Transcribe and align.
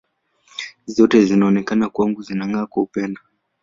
Hizo 0.87 1.03
zote 1.03 1.19
zinaonekana 1.25 1.89
kwangu 1.93 2.21
zinang’aa 2.27 2.65
kwa 2.71 2.83
upendo. 2.83 3.21